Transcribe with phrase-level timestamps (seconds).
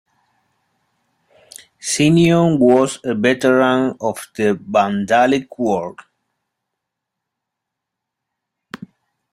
[1.79, 5.95] Sinnion was a veteran of the Vandalic War.